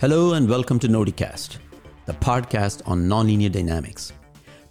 [0.00, 1.58] Hello and welcome to Nodycast,
[2.06, 4.12] the podcast on nonlinear dynamics,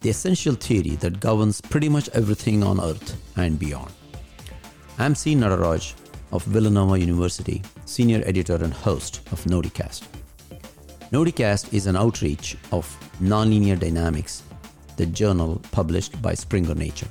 [0.02, 3.94] the essential theory that governs pretty much everything on Earth and beyond.
[4.98, 5.36] I'm C.
[5.36, 5.94] Nataraj
[6.34, 10.04] of Villanova University, senior editor and host of Nodycast.
[11.14, 12.86] Nodycast is an outreach of
[13.22, 14.44] nonlinear dynamics,
[15.00, 17.08] the journal published by Springer Nature.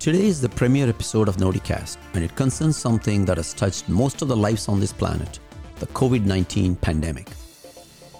[0.00, 4.20] Today is the premiere episode of Nodycast, and it concerns something that has touched most
[4.20, 5.38] of the lives on this planet
[5.76, 7.28] the COVID 19 pandemic.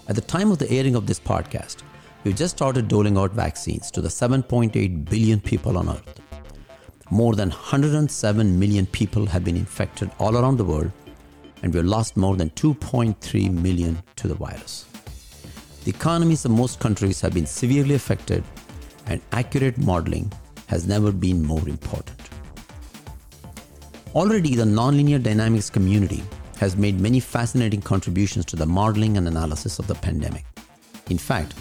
[0.09, 1.78] At the time of the airing of this podcast,
[2.23, 6.20] we've just started doling out vaccines to the 7.8 billion people on Earth.
[7.12, 10.92] More than 107 million people have been infected all around the world,
[11.60, 14.86] and we've lost more than 2.3 million to the virus.
[15.84, 18.44] The economies of most countries have been severely affected,
[19.06, 20.33] and accurate modeling
[20.67, 22.17] has never been more important.
[24.14, 26.22] Already, the nonlinear dynamics community
[26.58, 30.45] has made many fascinating contributions to the modeling and analysis of the pandemic.
[31.08, 31.55] In fact,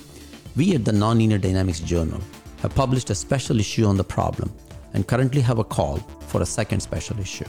[0.55, 2.21] we at the Nonlinear Dynamics Journal
[2.61, 4.53] have published a special issue on the problem
[4.93, 7.45] and currently have a call for a second special issue.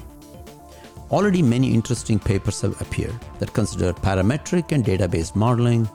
[1.11, 5.89] Already, many interesting papers have appeared that consider parametric and database modeling,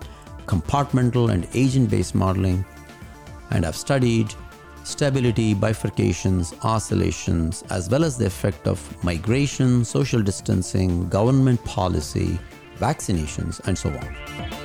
[0.46, 2.66] compartmental and agent based modeling,
[3.52, 4.34] and have studied
[4.84, 12.38] stability, bifurcations, oscillations, as well as the effect of migration, social distancing, government policy,
[12.78, 14.65] vaccinations, and so on.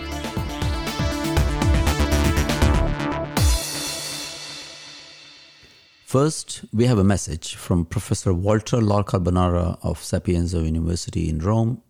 [6.10, 11.82] First, we have a message from Professor Walter Lacarbonara of Sapienza University in Rome,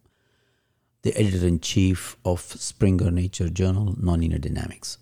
[1.00, 4.98] the editor in chief of Springer Nature Journal Nonlinear Dynamics.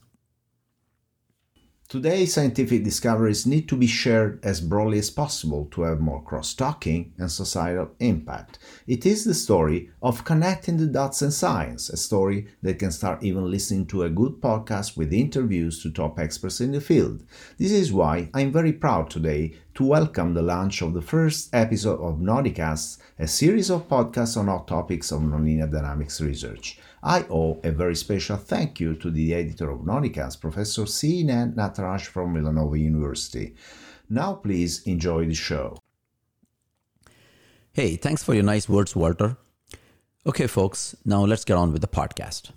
[1.88, 7.14] Today, scientific discoveries need to be shared as broadly as possible to have more cross-talking
[7.16, 8.58] and societal impact.
[8.86, 13.22] It is the story of connecting the dots in science, a story that can start
[13.22, 17.24] even listening to a good podcast with interviews to top experts in the field.
[17.56, 22.02] This is why I'm very proud today to welcome the launch of the first episode
[22.02, 26.78] of Nodycast, a series of podcasts on hot topics of nonlinear dynamics research.
[27.02, 31.28] I owe a very special thank you to the editor of Nodycast, Professor C.
[31.28, 31.52] N.
[31.52, 33.54] Nataraj from Villanova University.
[34.10, 35.78] Now, please enjoy the show.
[37.72, 39.36] Hey, thanks for your nice words, Walter.
[40.26, 42.50] Okay, folks, now let's get on with the podcast.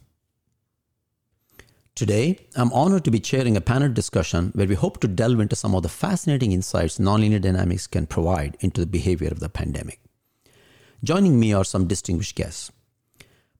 [1.93, 5.55] Today, I'm honored to be chairing a panel discussion where we hope to delve into
[5.55, 10.01] some of the fascinating insights nonlinear dynamics can provide into the behavior of the pandemic.
[11.03, 12.71] Joining me are some distinguished guests.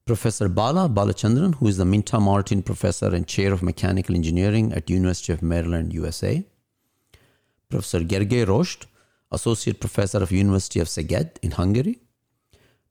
[0.05, 4.89] Professor Bala Balachandran, who is the Minta Martin Professor and Chair of Mechanical Engineering at
[4.89, 6.43] University of Maryland, USA.
[7.69, 8.87] Professor Gergely Rost,
[9.31, 11.99] Associate Professor of University of Szeged in Hungary.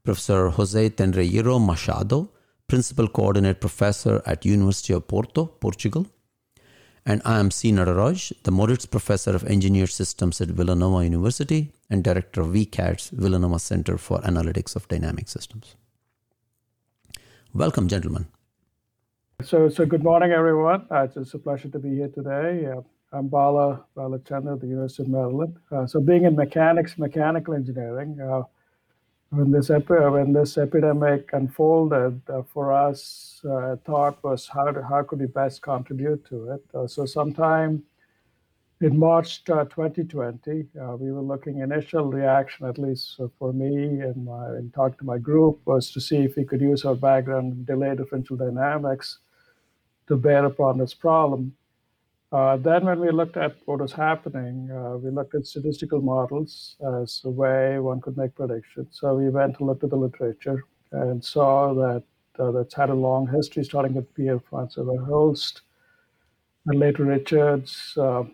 [0.05, 2.31] Professor Jose Tenreiro Machado,
[2.69, 6.07] Principal Coordinate Professor at University of Porto, Portugal.
[7.05, 7.73] And I am C.
[7.73, 13.59] Nataraj, the Moritz Professor of Engineered Systems at Villanova University and Director of VCADS Villanova
[13.59, 15.75] Center for Analytics of Dynamic Systems.
[17.55, 18.27] Welcome, gentlemen.
[19.43, 20.87] So, so good morning, everyone.
[20.91, 22.67] Uh, it's a pleasure to be here today.
[22.67, 25.57] Uh, I'm Bala Balachandran at the University of Maryland.
[25.73, 28.43] Uh, so, being in mechanics, mechanical engineering, uh,
[29.31, 35.03] when this epi- when this epidemic unfolded uh, for us, uh, thought was how how
[35.03, 36.89] could we best contribute to it.
[36.89, 37.83] So, sometime
[38.81, 44.25] in March uh, 2020, uh, we were looking initial reaction, at least for me and,
[44.25, 47.67] my, and talk to my group, was to see if we could use our background
[47.67, 49.19] delay differential dynamics
[50.09, 51.55] to bear upon this problem.
[52.33, 56.77] Uh, then, when we looked at what was happening, uh, we looked at statistical models
[57.03, 58.99] as a way one could make predictions.
[58.99, 62.05] So we went and looked at the literature and saw that
[62.39, 65.61] uh, that's had a long history, starting with Pierre Francois Verhulst
[66.67, 67.95] and later Richards.
[67.97, 68.25] Uh,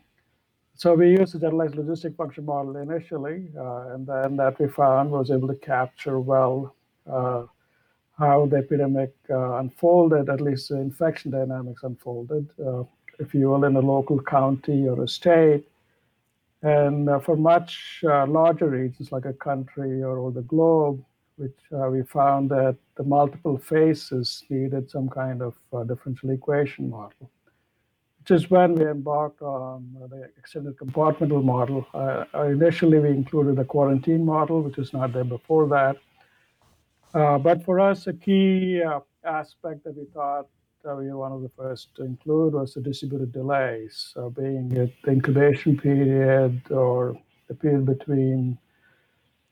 [0.76, 5.10] so we used a generalized logistic function model initially, uh, and then that we found
[5.10, 6.74] was able to capture well
[7.10, 7.44] uh,
[8.18, 12.82] how the epidemic uh, unfolded, at least the infection dynamics unfolded, uh,
[13.18, 15.64] if you will, in a local county or a state.
[16.62, 21.02] And uh, for much uh, larger regions like a country or, or the globe,
[21.36, 25.54] which we found that the multiple phases needed some kind of
[25.86, 27.30] differential equation model
[28.26, 31.86] which is when we embarked on the extended compartmental model.
[31.94, 35.96] Uh, initially, we included the quarantine model, which was not there before that.
[37.14, 40.48] Uh, but for us, a key uh, aspect that we thought
[40.84, 44.72] uh, we were one of the first to include was the distributed delays, so being
[44.72, 48.58] it the incubation period or the period between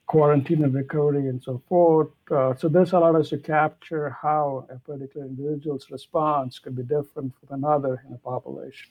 [0.06, 2.10] quarantine and recovery and so forth.
[2.30, 7.32] Uh, so this allowed us to capture how a particular individual's response could be different
[7.38, 8.90] from another in a population.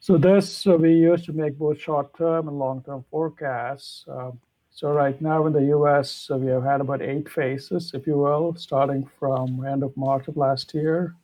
[0.00, 4.04] So this uh, we use to make both short-term and long-term forecasts.
[4.08, 4.32] Uh,
[4.70, 8.16] so right now in the U.S., uh, we have had about eight phases, if you
[8.18, 11.14] will, starting from end of March of last year.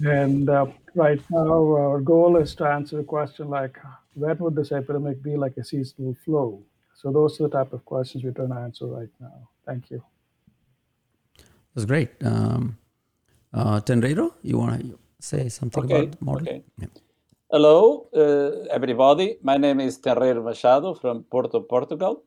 [0.00, 3.78] And uh, right now, our goal is to answer the question like,
[4.14, 6.62] when would this epidemic be like a seasonal flu?
[6.96, 9.48] So those are the type of questions we're trying to answer right now.
[9.66, 10.02] Thank you.
[11.74, 12.10] That's great.
[12.24, 12.78] Um,
[13.52, 15.94] uh, Tenreiro, you want to say something okay.
[15.94, 16.48] about the model?
[16.48, 16.62] Okay.
[16.78, 16.86] Yeah.
[17.50, 19.36] Hello, uh, everybody.
[19.42, 22.24] My name is Tenreiro Machado from Porto, Portugal.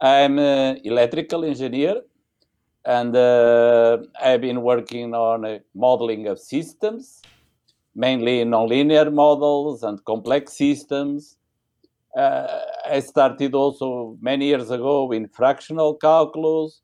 [0.00, 2.02] I'm an electrical engineer
[2.86, 7.22] and uh, I've been working on a modeling of systems,
[7.94, 11.36] mainly nonlinear models and complex systems.
[12.16, 16.82] Uh, I started also many years ago in fractional calculus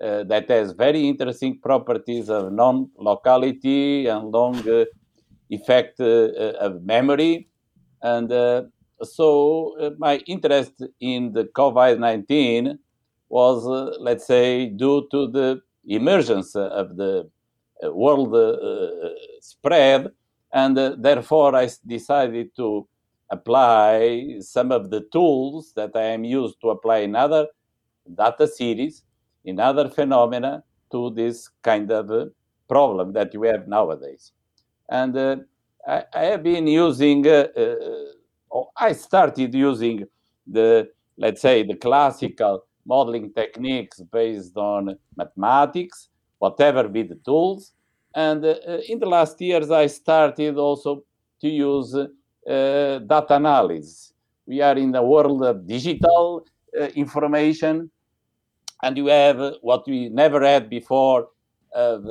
[0.00, 4.84] uh, that has very interesting properties of non-locality and long uh,
[5.50, 7.48] effect uh, uh, of memory.
[8.02, 8.30] And
[9.02, 12.76] so my interest in the COVID-19
[13.28, 13.64] was,
[13.98, 17.30] let's say, due to the emergence of the
[17.84, 18.34] world
[19.40, 20.08] spread.
[20.52, 22.86] And therefore, I decided to
[23.30, 27.46] apply some of the tools that I am used to apply in other
[28.12, 29.02] data series,
[29.44, 30.62] in other phenomena
[30.92, 32.30] to this kind of
[32.68, 34.32] problem that we have nowadays.
[34.88, 35.36] And uh,
[35.86, 40.04] I, I, have been using, uh, uh, I started using
[40.46, 47.72] the, let's say, the classical modeling techniques based on mathematics, whatever be the tools.
[48.14, 48.54] And uh,
[48.88, 51.04] in the last years, I started also
[51.40, 52.06] to use uh,
[52.46, 54.12] data analysis.
[54.46, 56.46] We are in the world of digital
[56.78, 57.90] uh, information,
[58.82, 61.28] and you have what we never had before
[61.74, 62.04] of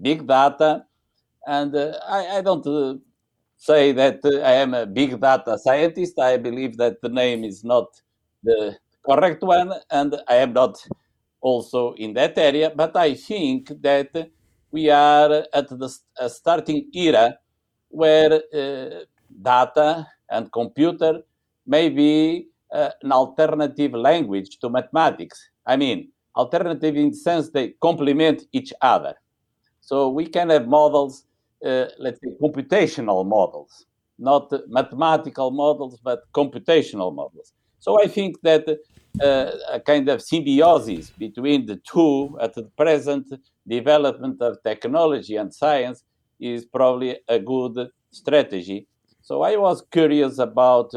[0.00, 0.84] big data
[1.46, 2.94] and uh, I, I, don't uh,
[3.56, 6.18] say that uh, I am a big data scientist.
[6.18, 8.00] I believe that the name is not
[8.42, 10.84] the correct one, and I am not
[11.40, 12.72] also in that area.
[12.74, 14.30] But I think that
[14.70, 17.38] we are at the starting era
[17.88, 19.04] where uh,
[19.40, 21.20] data and computer
[21.66, 25.50] may be uh, an alternative language to mathematics.
[25.66, 29.14] I mean, alternative in the sense they complement each other.
[29.80, 31.24] So we can have models
[31.64, 33.86] uh, let's say, computational models,
[34.18, 37.52] not mathematical models, but computational models.
[37.78, 38.66] So I think that
[39.22, 43.32] uh, a kind of symbiosis between the two at the present
[43.66, 46.04] development of technology and science
[46.40, 48.86] is probably a good strategy.
[49.22, 50.90] So I was curious about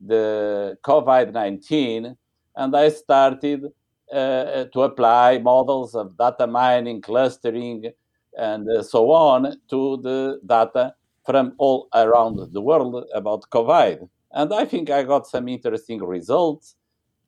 [0.00, 2.16] the COVID 19
[2.56, 3.64] and I started
[4.12, 7.90] uh, to apply models of data mining, clustering,
[8.36, 10.94] and uh, so on to the data
[11.24, 14.08] from all around the world about COVID.
[14.32, 16.76] And I think I got some interesting results.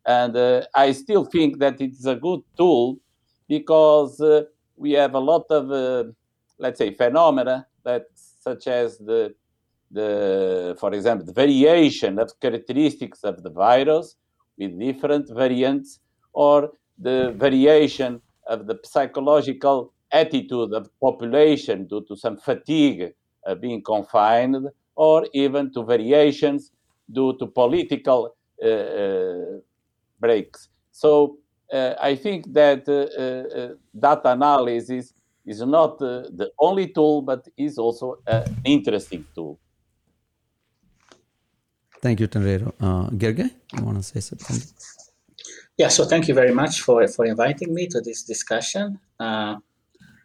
[0.04, 2.99] And uh, I still think that it's a good tool
[3.49, 4.44] because uh,
[4.76, 6.11] we have a lot of, uh,
[6.59, 9.35] let's say, phenomena that, such as the,
[9.92, 14.16] the, for example, the variation of characteristics of the virus
[14.58, 16.00] with different variants,
[16.32, 23.12] or the variation of the psychological attitude of population due to some fatigue
[23.46, 24.56] uh, being confined,
[24.94, 26.70] or even to variations
[27.11, 29.58] due to political uh, uh
[30.20, 30.68] breaks.
[30.92, 31.38] So
[31.72, 38.18] uh, I think that uh, data analysis is not the only tool, but is also
[38.26, 39.58] an interesting tool.
[42.02, 42.75] Thank you, Tenreiro.
[42.80, 44.61] Uh, Gergely, you want to say something?
[45.78, 48.99] Yeah, so thank you very much for, for inviting me to this discussion.
[49.21, 49.56] Uh,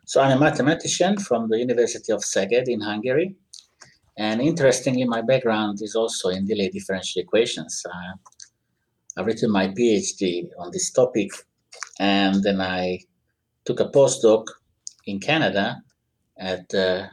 [0.04, 3.36] so I'm a mathematician from the University of Szeged in Hungary.
[4.18, 7.84] And interestingly, my background is also in delay differential equations.
[7.86, 8.14] Uh,
[9.16, 11.30] I've written my PhD on this topic,
[12.00, 13.00] and then I
[13.66, 14.46] took a postdoc
[15.06, 15.84] in Canada
[16.38, 17.10] at the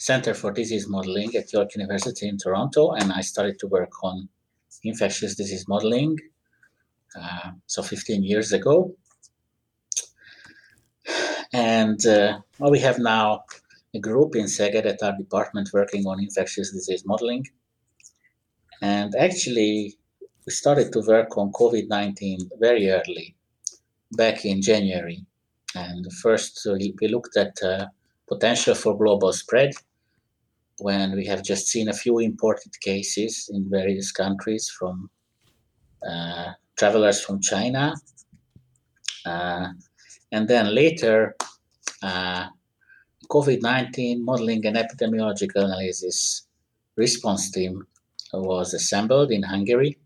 [0.00, 4.30] Center for Disease Modeling at York University in Toronto, and I started to work on
[4.82, 6.16] infectious disease modeling
[7.14, 8.94] uh, so 15 years ago.
[11.52, 13.44] And uh, well, we have now
[13.94, 17.46] a group in Szeged at our department working on infectious disease modeling.
[18.80, 19.98] And actually,
[20.46, 23.36] we started to work on COVID 19 very early.
[24.12, 25.24] back in January.
[25.74, 27.86] And first, we looked at uh,
[28.28, 29.72] potential for global spread
[30.80, 35.10] when we have just seen a few imported cases in various countries from
[36.08, 37.94] uh, travelers from China.
[39.26, 39.68] Uh,
[40.32, 41.36] and then later,
[42.02, 42.46] uh,
[43.28, 46.46] COVID 19 modeling and epidemiological analysis
[46.96, 47.86] response team
[48.32, 49.98] was assembled in Hungary.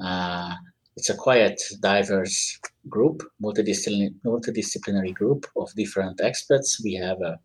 [0.00, 0.54] Uh,
[0.96, 2.58] it's a quite diverse
[2.88, 6.82] group, multidisciplinary, multidisciplinary group of different experts.
[6.82, 7.38] We have a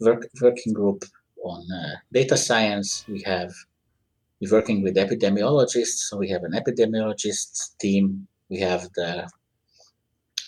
[0.00, 1.04] work, working group
[1.44, 3.04] on uh, data science.
[3.08, 3.52] We have
[4.40, 6.08] we're working with epidemiologists.
[6.08, 8.26] So we have an epidemiologists team.
[8.48, 9.28] We have the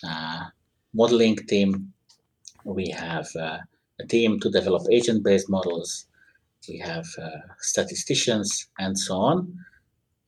[0.07, 0.43] uh,
[0.93, 1.93] modeling team.
[2.63, 3.59] We have uh,
[3.99, 6.07] a team to develop agent-based models.
[6.67, 7.29] We have uh,
[7.59, 9.57] statisticians and so on.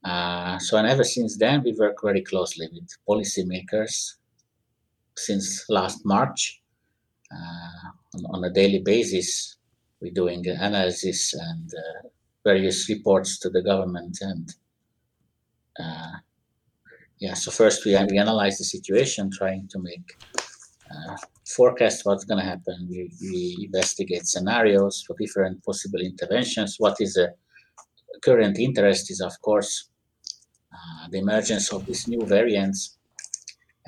[0.03, 4.15] Uh, so, and ever since then, we work very closely with policymakers
[5.17, 6.61] since last March
[7.31, 9.57] on, on, a daily basis.
[10.01, 12.07] We're doing analysis and uh,
[12.43, 14.53] various reports to the government and
[15.79, 16.13] uh,
[17.19, 20.17] yeah so first we, we analyze the situation trying to make
[20.91, 26.95] uh, forecast what's going to happen we, we investigate scenarios for different possible interventions what
[26.99, 27.33] is the
[28.21, 29.89] current interest is of course
[30.73, 32.98] uh, the emergence of these new variants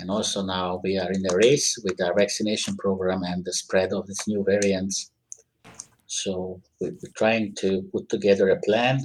[0.02, 3.94] and also now we are in a race with our vaccination program and the spread
[3.94, 5.12] of these new variants
[6.08, 9.00] so we're trying to put together a plan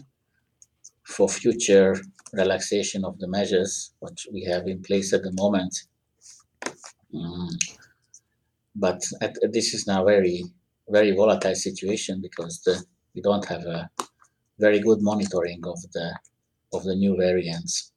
[1.05, 1.95] for future
[2.33, 5.73] relaxation of the measures which we have in place at the moment.
[7.15, 7.55] Mm.
[8.75, 10.45] But at, this is now very,
[10.89, 12.85] very volatile situation because the,
[13.15, 13.89] we don't have a
[14.59, 16.13] very good monitoring of the
[16.73, 17.93] of the new variants.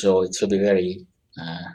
[0.00, 1.06] So it will be very
[1.40, 1.68] uh,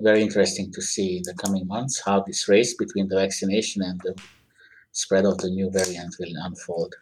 [0.00, 4.00] very interesting to see in the coming months how this race between the vaccination and
[4.00, 4.14] the
[4.92, 6.94] spread of the new variant will unfold.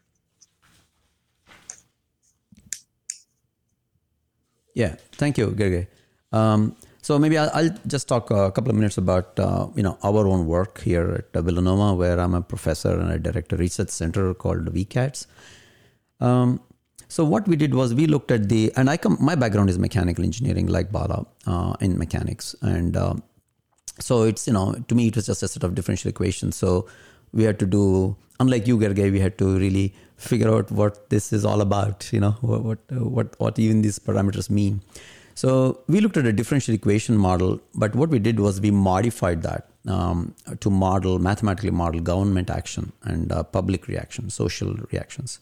[4.74, 5.86] Yeah, thank you, Gergely.
[6.32, 9.96] Um, so maybe I'll, I'll, just talk a couple of minutes about uh, you know
[10.02, 13.90] our own work here at Villanova, where I'm a professor and I direct a research
[13.90, 15.26] center called VCADS.
[16.18, 16.60] Um,
[17.16, 19.78] so what we did was we looked at the, and I come, my background is
[19.78, 23.14] mechanical engineering, like Bala uh, in mechanics, and uh,
[23.98, 26.56] so it's you know to me it was just a set of differential equations.
[26.56, 26.86] So
[27.32, 31.32] we had to do, unlike you, Gergely, we had to really figure out what this
[31.32, 32.06] is all about.
[32.12, 34.82] You know what what what, what even these parameters mean.
[35.34, 39.42] So we looked at a differential equation model, but what we did was we modified
[39.42, 45.40] that um, to model mathematically model government action and uh, public reaction, social reactions.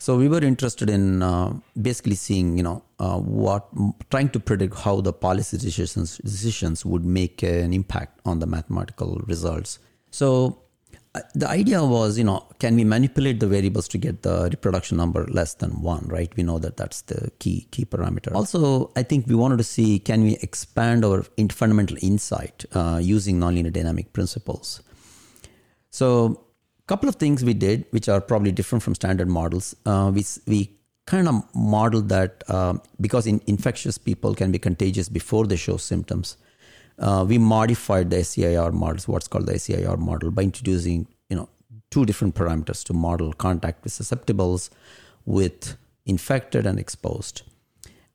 [0.00, 3.68] So we were interested in uh, basically seeing, you know, uh, what
[4.10, 9.20] trying to predict how the policy decisions decisions would make an impact on the mathematical
[9.26, 9.78] results.
[10.10, 10.62] So
[11.14, 14.96] uh, the idea was, you know, can we manipulate the variables to get the reproduction
[14.96, 16.06] number less than one?
[16.06, 16.34] Right?
[16.36, 18.32] We know that that's the key key parameter.
[18.34, 23.40] Also, I think we wanted to see can we expand our fundamental insight uh, using
[23.40, 24.80] nonlinear dynamic principles.
[25.90, 26.44] So
[26.88, 29.76] couple of things we did, which are probably different from standard models.
[29.86, 30.60] Uh, we we
[31.06, 35.76] kind of modeled that uh, because in, infectious people can be contagious before they show
[35.76, 36.36] symptoms.
[36.98, 41.48] Uh, we modified the SEIR models, what's called the SEIR model, by introducing you know
[41.90, 44.70] two different parameters to model contact with susceptibles,
[45.24, 45.76] with
[46.06, 47.42] infected and exposed.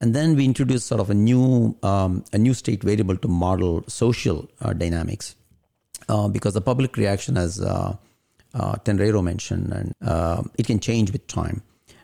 [0.02, 3.84] And then we introduced sort of a new um, a new state variable to model
[3.88, 5.36] social uh, dynamics,
[6.10, 7.62] uh, because the public reaction has
[8.54, 11.62] uh, Tenreiro mentioned, and uh, it can change with time.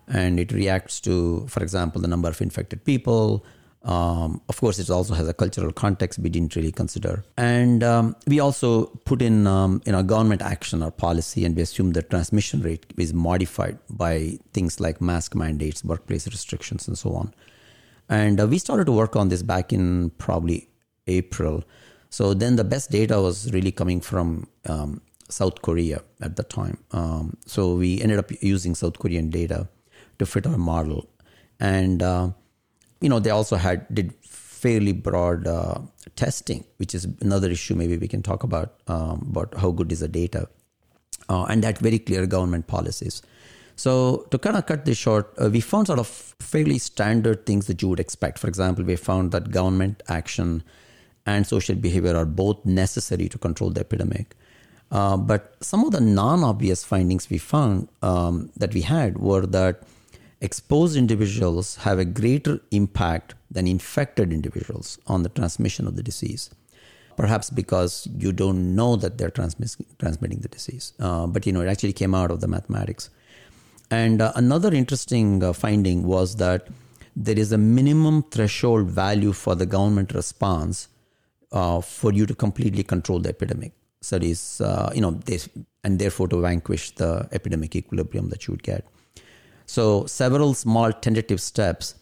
[0.08, 3.46] And it reacts to, for example, the number of infected people.
[3.84, 7.24] Um, of course, it also has a cultural context we didn't really consider.
[7.38, 11.62] And um, we also put in um, you know, government action or policy, and we
[11.62, 17.13] assume the transmission rate is modified by things like mask mandates, workplace restrictions, and so
[17.13, 17.34] on.
[18.10, 20.68] And uh, we started to work on this back in probably
[21.06, 21.63] April.
[22.10, 26.77] So then the best data was really coming from um, South Korea at the time.
[26.91, 29.67] Um, so we ended up using South Korean data
[30.17, 31.07] to fit our model,
[31.59, 32.31] and uh,
[33.01, 35.79] you know they also had did fairly broad uh,
[36.15, 37.75] testing, which is another issue.
[37.75, 40.50] Maybe we can talk about um, about how good is the data,
[41.29, 43.21] uh, and that very clear government policies.
[43.75, 47.67] So to kind of cut this short, uh, we found sort of fairly standard things
[47.67, 48.38] that you would expect.
[48.38, 50.63] For example, we found that government action
[51.25, 54.36] and social behavior are both necessary to control the epidemic.
[54.91, 59.46] Uh, but some of the non obvious findings we found um, that we had were
[59.46, 59.84] that
[60.41, 66.50] exposed individuals have a greater impact than infected individuals on the transmission of the disease.
[67.17, 71.67] Perhaps because you don't know that they're transmitting the disease, uh, but you know it
[71.67, 73.10] actually came out of the mathematics.
[73.91, 76.67] And uh, another interesting uh, finding was that
[77.15, 80.88] there is a minimum threshold value for the government response
[81.51, 83.74] uh, for you to completely control the epidemic.
[84.01, 85.50] Is, uh, you know, this,
[85.84, 88.86] and therefore to vanquish the epidemic equilibrium that you would get.
[89.65, 91.96] So several small tentative steps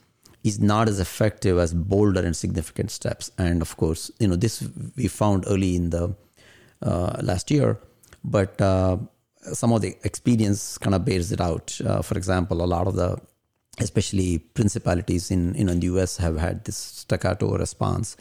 [0.44, 3.32] is not as effective as bolder and significant steps.
[3.38, 4.64] And of course, you know, this
[4.96, 6.16] we found early in the
[6.82, 7.80] uh, last year,
[8.24, 8.98] but uh,
[9.54, 11.80] some of the experience kind of bears it out.
[11.86, 13.18] Uh, for example, a lot of the
[13.80, 18.18] especially principalities in, you know, in the US have had this staccato response,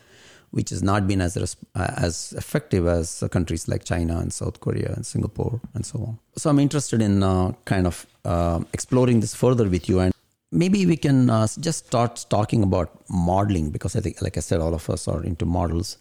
[0.57, 1.35] which has not been as
[1.75, 6.19] as effective as countries like China and South Korea and Singapore and so on.
[6.37, 10.15] So I'm interested in uh, kind of uh, exploring this further with you, and
[10.51, 14.61] maybe we can uh, just start talking about modeling because I think, like I said,
[14.61, 15.99] all of us are into models.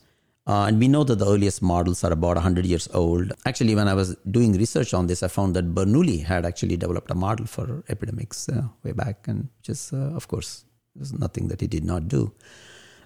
[0.47, 3.33] Uh, and we know that the earliest models are about 100 years old.
[3.47, 7.09] Actually, when I was doing research on this, I found that Bernoulli had actually developed
[7.09, 11.47] a model for epidemics uh, way back, and which is, uh, of course, there's nothing
[11.47, 12.31] that he did not do.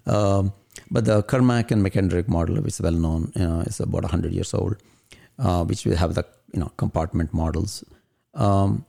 [0.05, 0.51] Um,
[0.91, 4.31] but the Kermack and McKendrick model, which is well known, you know, is about 100
[4.31, 4.77] years old,
[5.37, 7.83] uh, which we have the you know compartment models.
[8.33, 8.85] Um,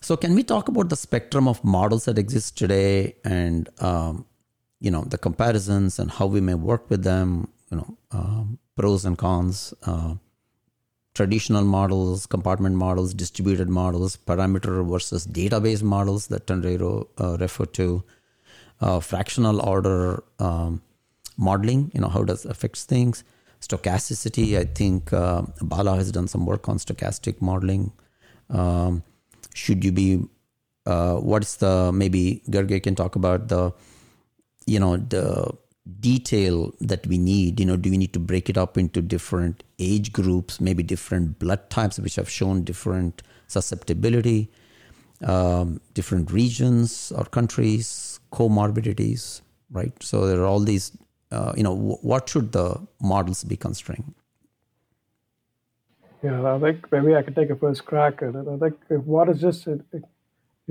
[0.00, 4.26] so, can we talk about the spectrum of models that exist today, and um,
[4.80, 7.48] you know the comparisons and how we may work with them?
[7.74, 10.14] you know um, pros and cons uh,
[11.14, 18.02] traditional models compartment models distributed models parameter versus database models that Tenreiro uh, referred to
[18.80, 20.82] uh, fractional order um,
[21.36, 23.24] modeling you know how does affects things.
[23.60, 27.92] Stochasticity i think uh, bala has done some work on stochastic modeling.
[28.50, 29.02] Um,
[29.54, 30.24] should you be
[30.86, 33.72] uh, what's the maybe Gergely can talk about the
[34.66, 35.50] you know the
[36.00, 37.60] detail that we need.
[37.60, 41.38] You know do we need to break it up into different age groups maybe different
[41.38, 44.50] blood types which have shown different susceptibility
[45.24, 49.92] um, different regions or countries comorbidities right?
[50.02, 50.92] So there are all these
[51.36, 52.66] uh, you know w- what should the
[53.00, 54.04] models be considering
[56.22, 58.76] yeah i think maybe i could take a first crack at it i think
[59.14, 59.66] what is just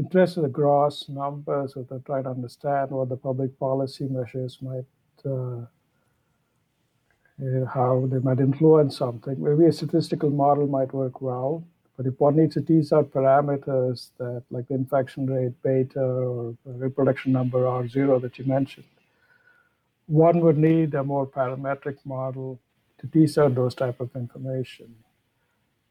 [0.04, 4.58] interested in the gross numbers or to try to understand what the public policy measures
[4.62, 4.86] might
[5.26, 5.62] uh,
[7.42, 9.36] uh, how they might influence something.
[9.42, 11.64] Maybe a statistical model might work well,
[11.98, 16.56] but if one needs to tease out parameters that, like the infection rate, beta, or
[16.66, 18.86] reproduction number R zero that you mentioned,
[20.08, 22.60] one would need a more parametric model
[23.00, 24.96] to tease out those type of information.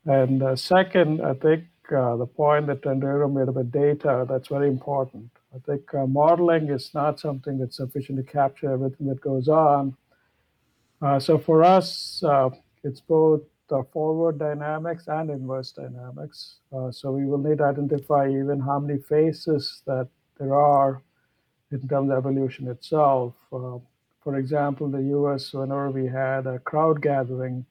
[0.06, 4.68] And uh, second, I think uh, the point that Tenreiro made about data, that's very
[4.68, 5.30] important.
[5.54, 9.96] I think uh, modeling is not something that's sufficient to capture everything that goes on.
[11.00, 12.50] Uh, so for us, uh,
[12.84, 13.42] it's both
[13.92, 16.56] forward dynamics and inverse dynamics.
[16.76, 21.02] Uh, so we will need to identify even how many phases that there are
[21.70, 23.34] in terms of evolution itself.
[24.22, 27.66] For example, the US, whenever we had a crowd gathering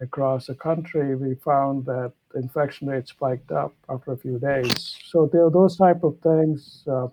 [0.00, 4.98] across the country, we found that infection rate spiked up after a few days.
[5.06, 6.84] So there are those type of things.
[6.86, 7.08] Uh,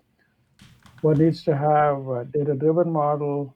[1.02, 3.56] one needs to have a data-driven model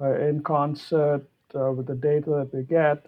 [0.00, 3.06] uh, in concert uh, with the data that we get.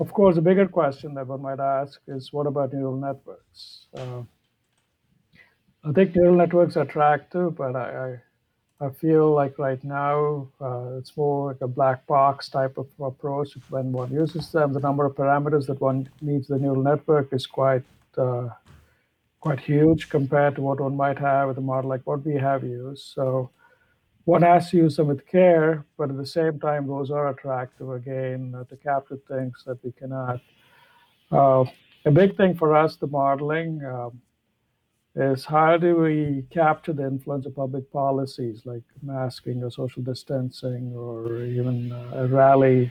[0.00, 3.86] Of course, a bigger question that one might ask is, what about neural networks?
[3.94, 4.22] Uh,
[5.84, 8.20] I think neural networks are attractive, but I, I
[8.82, 13.56] I feel like right now uh, it's more like a black box type of approach.
[13.70, 17.46] When one uses them, the number of parameters that one needs the neural network is
[17.46, 17.84] quite
[18.18, 18.48] uh,
[19.40, 22.64] quite huge compared to what one might have with a model like what we have
[22.64, 23.04] used.
[23.14, 23.50] So
[24.24, 27.90] one has to use them with care, but at the same time, those are attractive
[27.90, 30.40] again uh, to capture things that we cannot.
[31.30, 31.64] Uh,
[32.04, 33.84] a big thing for us, the modeling.
[33.84, 34.20] Um,
[35.14, 40.92] is how do we capture the influence of public policies like masking or social distancing
[40.96, 42.90] or even uh, a rally,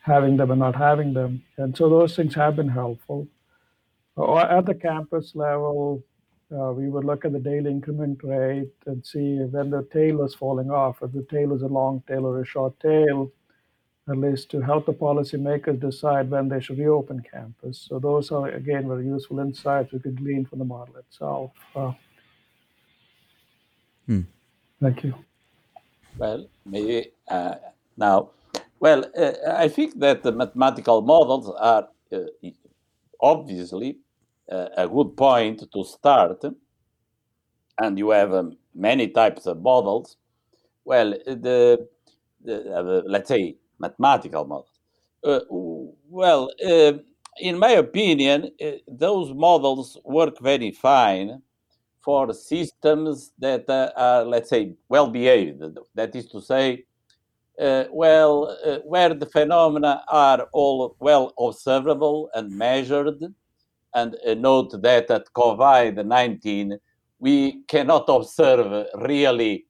[0.00, 1.42] having them and not having them.
[1.56, 3.26] And so those things have been helpful.
[4.16, 6.04] at the campus level,
[6.52, 10.34] uh, we would look at the daily increment rate and see when the tail is
[10.34, 10.98] falling off.
[11.02, 13.32] If the tail is a long tail or a short tail,
[14.08, 17.86] at least to help the policymakers decide when they should reopen campus.
[17.88, 21.52] So those are again very useful insights we could glean from the model itself.
[21.74, 21.92] Uh,
[24.06, 24.22] hmm.
[24.80, 25.14] Thank you.
[26.18, 27.54] Well, maybe uh,
[27.96, 28.30] now,
[28.80, 32.18] well, uh, I think that the mathematical models are uh,
[33.20, 33.98] obviously
[34.50, 36.44] uh, a good point to start.
[37.78, 40.16] and you have um, many types of models,
[40.84, 41.88] well, the,
[42.44, 44.78] the uh, let's say mathematical models.
[45.24, 45.40] Uh,
[46.08, 46.92] well, uh,
[47.40, 51.40] in my opinion, uh, those models work very fine
[52.00, 55.62] for systems that uh, are, let's say, well behaved.
[55.94, 56.84] That is to say,
[57.60, 63.22] uh, well, uh, where the phenomena are all well observable and measured.
[63.94, 66.78] And note that at COVID 19,
[67.18, 69.66] we cannot observe really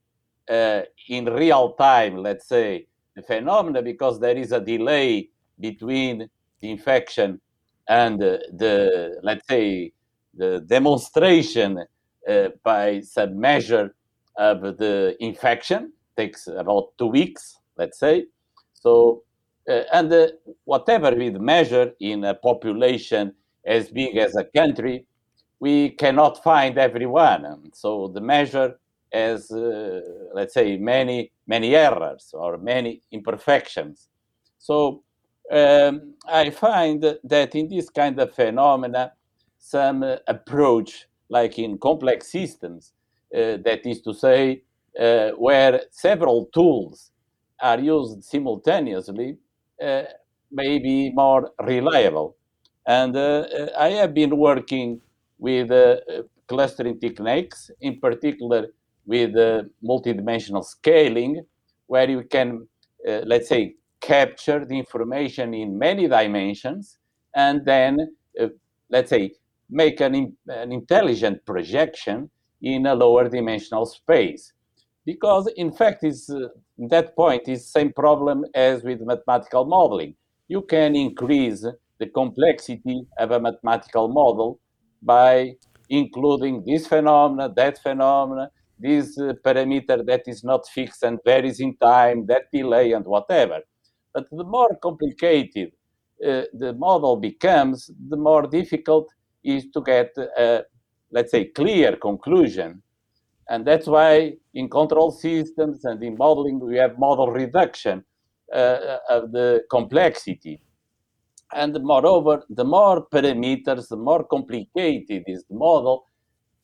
[1.09, 2.87] in real time, let's say,
[3.27, 5.29] phenomena because there is a delay
[5.61, 6.29] between
[6.61, 7.40] the infection
[7.88, 9.92] and the, let's say,
[10.35, 11.85] the demonstration
[12.29, 13.94] uh, by some measure
[14.37, 18.27] of the infection takes about two weeks, let's say.
[18.75, 19.25] So,
[19.68, 20.29] uh, and uh,
[20.64, 23.35] whatever we measure in a population
[23.66, 25.07] as big as a country,
[25.61, 27.44] we cannot find everyone.
[27.44, 28.79] And so the measure
[29.12, 30.01] has, uh,
[30.35, 34.09] let's say, many many errors or many imperfections.
[34.59, 35.03] So
[35.51, 39.12] um, I find that in this kind of phenomena,
[39.59, 42.92] some uh, approach, like in complex systems,
[43.35, 44.62] uh, that is to say,
[44.98, 47.12] uh, where several tools
[47.61, 49.38] are used simultaneously,
[49.83, 50.03] uh,
[50.51, 52.37] may be more reliable.
[52.87, 53.46] And uh,
[53.79, 55.01] I have been working
[55.38, 55.70] with
[56.46, 58.66] clustering techniques, in particular
[59.06, 61.44] with the multidimensional scaling,
[61.86, 62.66] where you can,
[63.24, 66.98] let's say, capture the information in many dimensions
[67.34, 67.98] and then,
[68.40, 68.48] uh,
[68.90, 69.32] let's say,
[69.70, 74.52] make an, an intelligent projection in a lower dimensional space.
[75.04, 76.48] Because, in fact, is uh,
[76.90, 80.14] that point is same problem as with mathematical modeling.
[80.48, 81.64] You can increase
[81.98, 84.60] the complexity of a mathematical model
[85.02, 85.54] by
[85.88, 91.76] including this phenomena, that phenomena, this uh, parameter that is not fixed and varies in
[91.76, 93.61] time, that delay, and whatever.
[94.12, 95.72] But the more complicated
[96.24, 99.08] uh, the model becomes, the more difficult
[99.42, 100.62] is to get, a,
[101.11, 102.82] let's say, clear conclusion.
[103.48, 108.04] And that's why in control systems and in modeling, we have model reduction
[108.54, 110.62] uh, of the complexity.
[111.54, 116.06] And moreover, the more parameters, the more complicated is the model,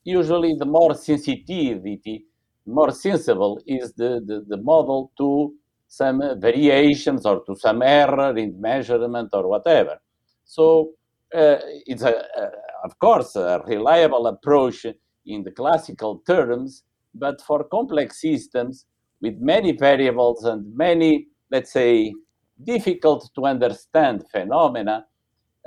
[0.09, 2.25] usually the more sensitivity,
[2.67, 5.55] more sensible is the, the, the model to
[5.87, 9.99] some variations or to some error in measurement or whatever.
[10.45, 10.91] So
[11.35, 12.51] uh, it's a, a,
[12.85, 14.87] of course a reliable approach
[15.27, 18.87] in the classical terms, but for complex systems
[19.21, 22.15] with many variables and many, let's say,
[22.63, 25.07] difficult to understand phenomena,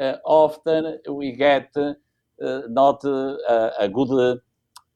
[0.01, 1.93] uh, often we get uh,
[2.69, 4.39] not uh, a good,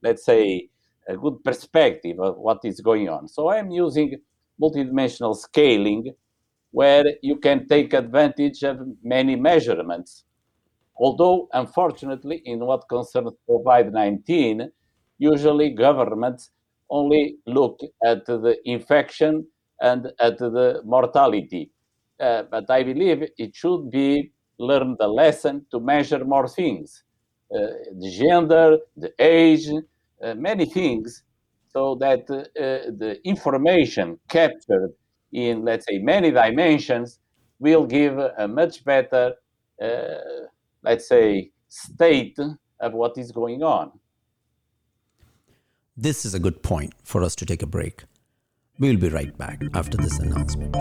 [0.02, 0.70] let's say,
[1.08, 3.28] a good perspective of what is going on.
[3.28, 4.18] So I'm using
[4.62, 6.14] multidimensional scaling
[6.72, 10.26] where you can take advantage of many measurements.
[10.98, 14.70] Although, unfortunately, in what concerns COVID 19,
[15.18, 16.52] usually governments
[16.90, 19.48] only look at the infection
[19.82, 21.72] and at the mortality.
[22.20, 27.05] Uh, but I believe it should be learned the lesson to measure more things uh,
[27.50, 29.68] the gender, the age,
[30.24, 31.24] uh, many things
[31.76, 32.46] so that uh,
[33.02, 34.94] the information captured
[35.34, 37.20] in, let's say, many dimensions
[37.60, 39.34] will give a much better,
[39.82, 39.88] uh,
[40.84, 42.40] let's say, state
[42.80, 43.92] of what is going on.
[45.98, 48.04] This is a good point for us to take a break.
[48.80, 50.76] We'll be right back after this announcement.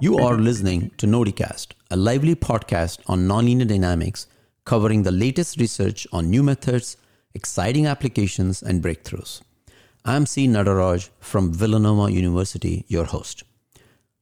[0.00, 4.26] You are listening to Nodycast, a lively podcast on nonlinear dynamics
[4.64, 6.96] covering the latest research on new methods,
[7.34, 9.42] exciting applications, and breakthroughs.
[10.04, 10.48] I'm C.
[10.48, 13.42] Nataraj from Villanova University, your host.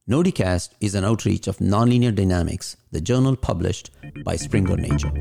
[0.09, 3.91] Nodycast is an outreach of nonlinear dynamics, the journal published
[4.25, 5.13] by Springer Nature.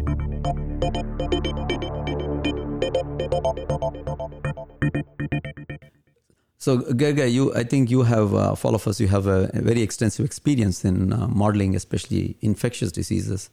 [6.60, 9.50] So, Gerga, you, I think you have, uh, for all of us, you have a,
[9.54, 13.50] a very extensive experience in uh, modeling, especially infectious diseases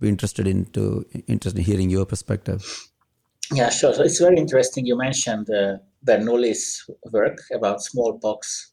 [0.00, 2.60] be interested in to interested in hearing your perspective.
[3.52, 3.94] Yeah, sure.
[3.94, 4.86] So it's very interesting.
[4.86, 8.72] You mentioned uh, Bernoulli's work about smallpox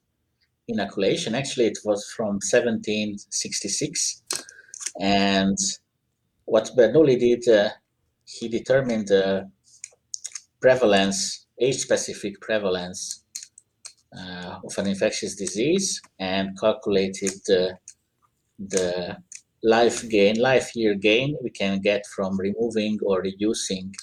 [0.68, 1.36] inoculation.
[1.36, 4.24] Actually, it was from 1766,
[5.00, 5.58] and
[6.46, 7.70] what Bernoulli did, uh,
[8.26, 9.50] he determined the
[10.62, 13.21] prevalence, age-specific prevalence
[14.18, 17.34] uh, of an infectious disease, and calculated
[18.60, 19.18] the
[19.64, 23.94] life gain, life year gain we can get from removing or reducing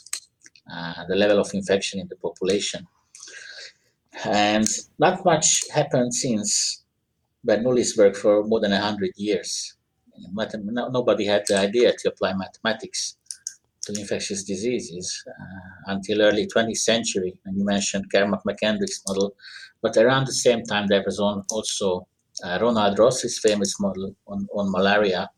[0.72, 2.86] uh, the level of infection in the population.
[4.24, 4.66] And
[4.98, 6.84] not much happened since
[7.46, 9.74] Bernoulli's work for more than 100 years.
[10.32, 13.16] Nobody had the idea to apply mathematics
[13.82, 17.38] to infectious diseases uh, until early 20th century.
[17.44, 19.34] And you mentioned Kermack McKendrick's model,
[19.82, 22.06] but around the same time there was on also
[22.44, 25.28] uh, Ronald Ross's famous model on, on malaria,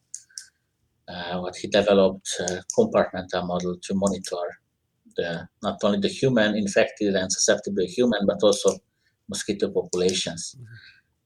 [1.09, 4.45] uh, what he developed a uh, compartmental model to monitor
[5.17, 8.79] the not only the human infected and susceptible human, but also
[9.29, 10.55] mosquito populations.
[10.57, 10.65] Mm-hmm.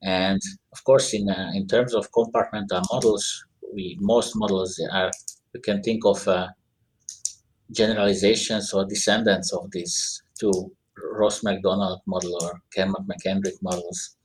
[0.03, 0.41] And
[0.73, 5.11] of course, in uh, in terms of compartmental models, we most models are
[5.53, 6.47] we can think of uh,
[7.71, 10.71] generalizations or descendants of these two
[11.13, 14.17] Ross Macdonald model or Kermack McKendrick models.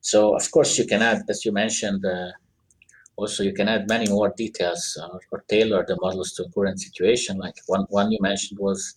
[0.00, 2.30] So of course you can add, as you mentioned, uh,
[3.16, 7.38] also you can add many more details or, or, tailor the models to current situation.
[7.38, 8.96] Like one, one you mentioned was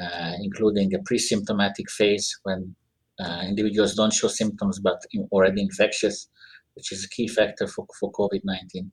[0.00, 2.74] uh, including a pre-symptomatic phase when
[3.20, 6.28] uh, individuals don't show symptoms but already infectious,
[6.74, 8.90] which is a key factor for, for COVID-19.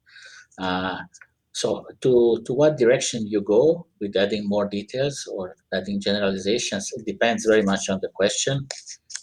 [1.54, 7.06] So to, to what direction you go with adding more details or adding generalizations, it
[7.06, 8.68] depends very much on the question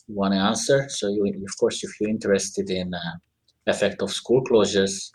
[0.09, 0.89] you want to answer.
[0.89, 2.99] So you, of course, if you're interested in uh,
[3.67, 5.11] effect of school closures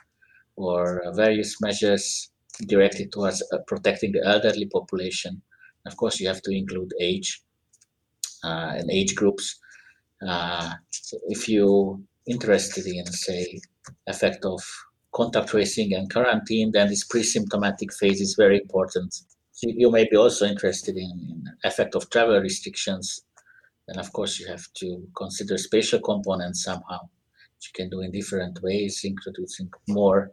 [0.55, 2.31] or uh, various measures
[2.67, 5.41] directed towards uh, protecting the elderly population,
[5.85, 7.41] of course, you have to include age
[8.43, 9.59] uh, and age groups.
[10.27, 10.73] Uh,
[11.27, 13.59] if you're interested in, say,
[14.07, 14.61] effect of
[15.13, 19.13] contact tracing and quarantine, then this pre-symptomatic phase is very important.
[19.51, 23.21] So you may be also interested in, in effect of travel restrictions.
[23.87, 26.99] And of course, you have to consider spatial components somehow,
[27.55, 30.31] which you can do in different ways, introducing more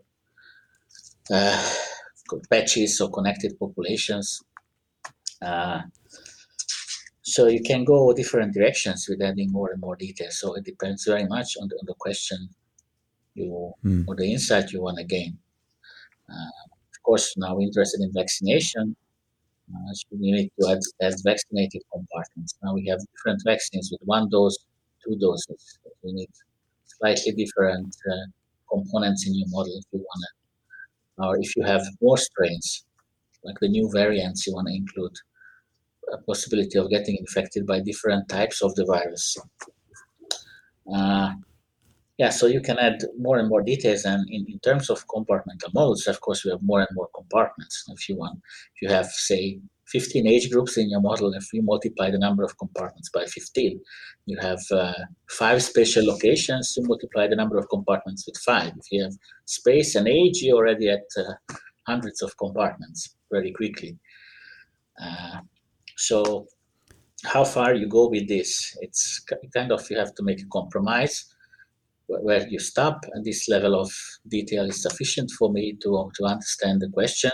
[1.32, 1.74] uh,
[2.50, 4.42] patches or connected populations.
[5.42, 5.82] Uh,
[7.22, 10.38] so you can go different directions with adding more and more details.
[10.38, 12.48] So it depends very much on the, on the question
[13.38, 14.04] you mm.
[14.06, 15.38] or the insight you want to gain.
[16.28, 16.52] Uh,
[16.94, 18.96] of course, now we're interested in vaccination,
[19.72, 22.54] uh, so we need to add, add vaccinated compartments.
[22.62, 24.56] Now we have different vaccines with one dose,
[25.04, 25.78] two doses.
[26.02, 26.30] We need
[26.84, 28.26] slightly different uh,
[28.70, 32.84] components in your model if you want to, or if you have more strains,
[33.44, 35.14] like the new variants, you want to include
[36.12, 39.36] a possibility of getting infected by different types of the virus.
[40.94, 41.32] Uh,
[42.18, 44.04] yeah, so you can add more and more details.
[44.04, 47.84] And in, in terms of compartmental models, of course, we have more and more compartments.
[47.88, 48.40] If you want,
[48.74, 52.42] if you have, say, 15 age groups in your model, if you multiply the number
[52.42, 53.80] of compartments by 15,
[54.26, 54.92] you have uh,
[55.30, 58.72] five spatial locations, you multiply the number of compartments with five.
[58.76, 59.14] If you have
[59.46, 61.54] space and age, you're already at uh,
[61.86, 63.96] hundreds of compartments very quickly.
[65.00, 65.38] Uh,
[65.96, 66.48] so
[67.24, 71.32] how far you go with this, it's kind of, you have to make a compromise
[72.08, 73.92] where you stop and this level of
[74.28, 77.32] detail is sufficient for me to, to understand the question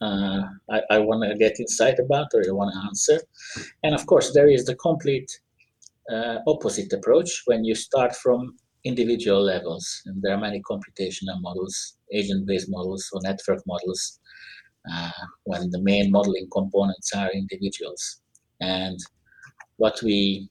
[0.00, 3.20] uh, I, I want to get insight about or I want to answer.
[3.82, 5.30] And of course, there is the complete
[6.10, 10.02] uh, opposite approach when you start from individual levels.
[10.06, 14.18] And there are many computational models, agent-based models or network models,
[14.90, 15.10] uh,
[15.44, 18.22] when the main modeling components are individuals.
[18.60, 18.98] And
[19.76, 20.48] what we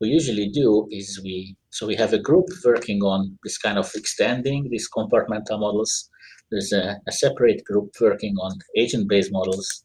[0.00, 3.90] we usually do is we so we have a group working on this kind of
[3.96, 6.08] extending these compartmental models.
[6.48, 9.84] There's a, a separate group working on agent-based models.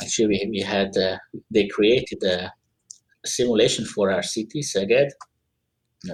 [0.00, 1.16] Actually, we, we had uh,
[1.50, 2.52] they created a,
[3.24, 5.10] simulation for our city, Szeged,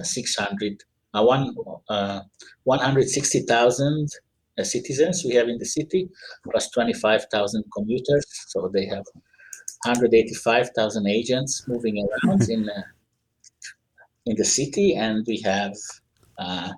[0.01, 1.55] 600, uh, one,
[1.89, 2.21] uh,
[2.63, 4.07] 160,000
[4.57, 6.09] uh, citizens we have in the city,
[6.49, 8.25] plus 25,000 commuters.
[8.47, 9.05] So they have
[9.85, 12.81] 185,000 agents moving around in uh,
[14.29, 15.75] in the city, and we have
[16.37, 16.69] uh,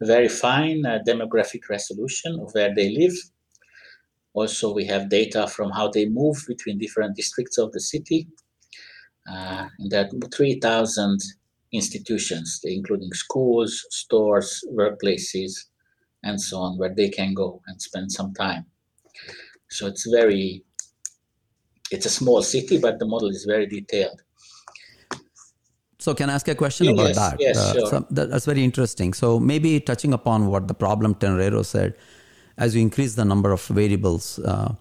[0.00, 3.16] very fine uh, demographic resolution of where they live.
[4.34, 8.28] Also, we have data from how they move between different districts of the city.
[9.28, 11.20] Uh, and there are 3,000
[11.72, 15.52] institutions, including schools, stores, workplaces,
[16.22, 18.64] and so on, where they can go and spend some time.
[19.70, 20.62] So it's very,
[21.90, 24.22] it's a small city, but the model is very detailed.
[26.02, 27.40] So, can I ask a question yes, about that?
[27.40, 27.86] Yes, uh, sure.
[27.86, 29.12] So that, that's very interesting.
[29.12, 31.94] So, maybe touching upon what the problem Tenreiro said,
[32.58, 34.74] as you increase the number of variables uh,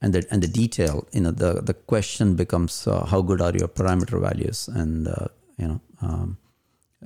[0.00, 3.52] and the and the detail, you know, the the question becomes uh, how good are
[3.56, 6.38] your parameter values, and uh, you know, um,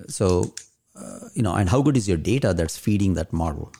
[0.07, 0.53] so
[0.95, 3.73] uh, you know, and how good is your data that's feeding that model?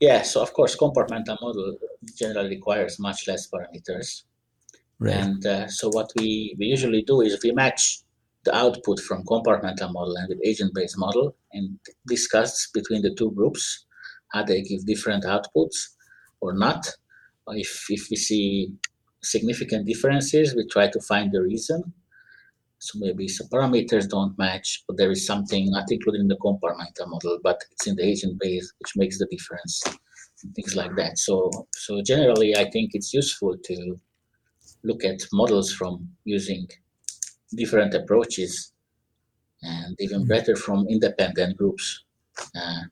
[0.00, 1.76] yeah, so of course, compartmental model
[2.14, 4.22] generally requires much less parameters.
[4.98, 5.14] Right.
[5.14, 8.00] And uh, so what we, we usually do is we match
[8.44, 13.84] the output from compartmental model and the agent-based model and discuss between the two groups
[14.32, 15.76] how they give different outputs
[16.40, 16.86] or not.
[17.48, 18.72] If, if we see
[19.22, 21.92] significant differences, we try to find the reason.
[22.78, 27.08] So maybe some parameters don't match, but there is something not included in the compartmental
[27.08, 29.82] model, but it's in the agent base, which makes the difference,
[30.54, 31.18] things like that.
[31.18, 33.96] So, so generally, I think it's useful to
[34.86, 36.66] look at models from using
[37.54, 38.72] different approaches
[39.62, 40.28] and even mm-hmm.
[40.28, 42.04] better from independent groups.
[42.54, 42.82] Uh,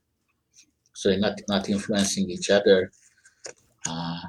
[0.94, 2.90] so they're not, not influencing each other
[3.88, 4.20] uh,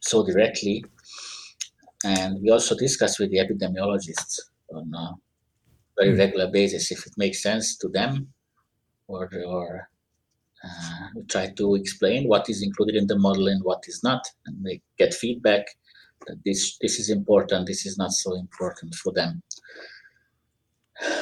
[0.00, 0.84] so directly.
[2.04, 4.40] And we also discuss with the epidemiologists
[4.74, 5.14] on a
[5.96, 6.18] very mm.
[6.18, 8.32] regular basis if it makes sense to them
[9.06, 9.88] or, or
[10.64, 14.24] uh, we try to explain what is included in the model and what is not,
[14.46, 15.66] and they get feedback
[16.44, 19.42] this this is important, this is not so important for them.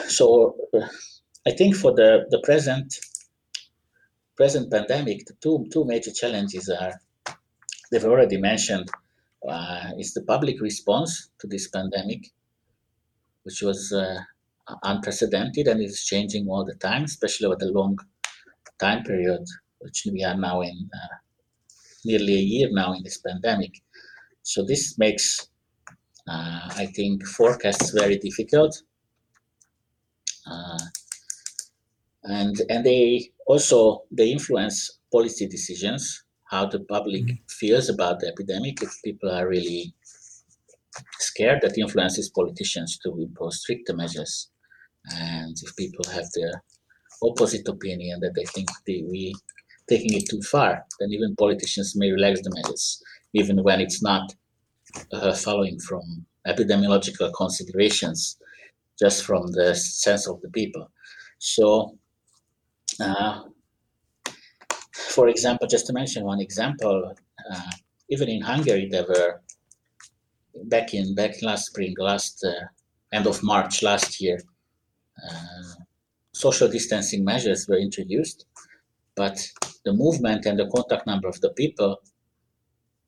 [0.08, 0.88] So uh,
[1.46, 2.94] I think for the, the present
[4.36, 7.00] present pandemic, the two two major challenges are
[7.90, 8.88] they've already mentioned
[9.48, 12.26] uh, is the public response to this pandemic,
[13.44, 14.18] which was uh,
[14.82, 17.98] unprecedented and is changing all the time, especially over the long
[18.78, 19.44] time period,
[19.78, 21.16] which we are now in uh,
[22.04, 23.72] nearly a year now in this pandemic.
[24.42, 25.48] So this makes,
[26.28, 28.82] uh, I think, forecasts very difficult.
[30.46, 30.78] Uh,
[32.24, 37.44] and and they also they influence policy decisions how the public mm-hmm.
[37.48, 39.94] feels about the epidemic if people are really
[41.18, 44.50] scared that influences politicians to impose stricter measures
[45.14, 46.60] and if people have the
[47.22, 49.34] opposite opinion that they think they, we
[49.88, 54.34] taking it too far then even politicians may relax the measures even when it's not
[55.12, 58.36] uh, following from epidemiological considerations
[58.98, 60.90] just from the sense of the people.
[61.38, 61.98] So
[63.00, 63.42] uh,
[64.92, 67.14] for example, just to mention one example,
[67.50, 67.70] uh,
[68.08, 69.40] even in Hungary, there were
[70.64, 72.66] back in back last spring, last uh,
[73.12, 74.38] end of March last year,
[75.26, 75.74] uh,
[76.32, 78.46] social distancing measures were introduced,
[79.16, 79.36] but
[79.84, 82.00] the movement and the contact number of the people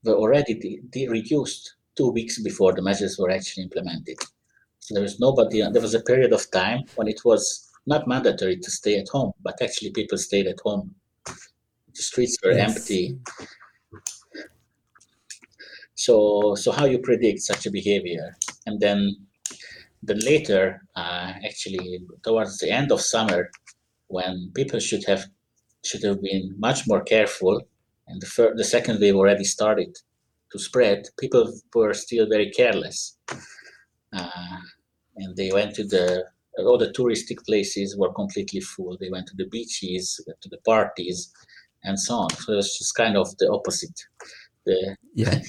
[0.04, 4.16] were already de- de- reduced two weeks before the measures were actually implemented.
[4.80, 5.62] So there was nobody.
[5.70, 9.32] There was a period of time when it was not mandatory to stay at home,
[9.42, 10.94] but actually people stayed at home
[11.94, 12.76] the streets were yes.
[12.76, 13.18] empty.
[15.94, 18.36] So, so how you predict such a behavior?
[18.66, 19.16] And then,
[20.02, 23.50] then later, uh, actually, towards the end of summer,
[24.08, 25.24] when people should have
[25.84, 27.60] should have been much more careful,
[28.12, 29.96] and the fir- the second wave already started
[30.52, 33.16] to spread, people were still very careless,
[34.12, 34.58] uh,
[35.16, 36.24] and they went to the
[36.58, 38.96] all the touristic places were completely full.
[39.00, 41.32] They went to the beaches, to the parties,
[41.82, 42.30] and so on.
[42.30, 43.98] So it's just kind of the opposite.
[44.66, 45.40] The, yeah.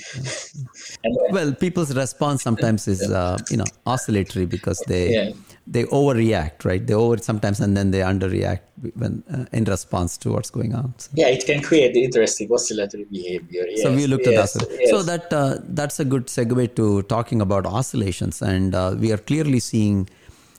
[1.32, 5.32] well, people's response sometimes is uh, you know oscillatory because they yeah.
[5.66, 6.86] They overreact, right?
[6.86, 8.62] They over sometimes and then they underreact
[8.96, 10.94] when uh, in response to what's going on.
[10.98, 11.12] So.
[11.14, 13.66] Yeah, it can create interesting oscillatory behavior.
[13.70, 14.78] Yes, so we looked yes, at that.
[14.80, 14.90] Yes.
[14.90, 19.18] So that uh, that's a good segue to talking about oscillations, and uh, we are
[19.18, 20.10] clearly seeing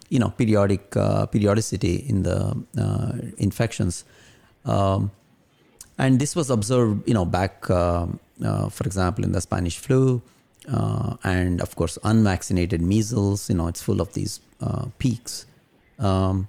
[0.09, 4.05] you know periodic uh, periodicity in the uh, infections.
[4.65, 5.11] Um,
[5.99, 8.07] and this was observed, you know, back, uh,
[8.71, 10.23] for example, in the Spanish flu,
[10.69, 13.49] uh, and of course, unvaccinated measles.
[13.49, 15.47] You know, it's full of these uh, peaks.
[15.99, 16.49] Um,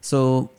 [0.00, 0.50] so,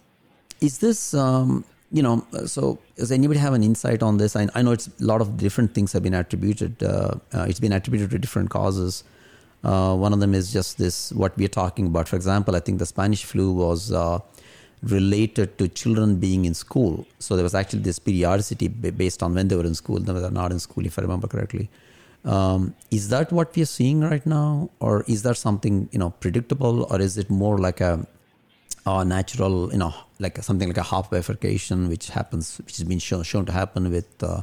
[0.61, 4.35] is this, um, you know, so does anybody have an insight on this?
[4.35, 6.83] I, I, know it's a lot of different things have been attributed.
[6.83, 9.03] Uh, uh, it's been attributed to different causes.
[9.61, 12.07] one of them is just this what we are talking about.
[12.07, 13.91] For example, I think the Spanish flu was
[14.81, 17.05] related to children being in school.
[17.19, 20.31] So there was actually this periodicity based on when they were in school, they were
[20.31, 21.69] not in school, if I remember correctly.
[22.25, 26.09] Um, is that what we are seeing right now, or is that something you know
[26.09, 28.05] predictable, or is it more like a,
[28.85, 32.99] a natural, you know, like something like a Hopf bifurcation, which happens, which has been
[32.99, 34.41] shown, shown to happen with uh,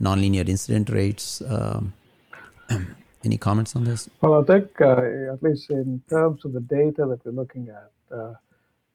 [0.00, 1.42] nonlinear incident rates?
[1.46, 1.92] Um,
[3.24, 4.08] any comments on this?
[4.22, 7.90] Well, I think uh, at least in terms of the data that we're looking at.
[8.16, 8.34] Uh,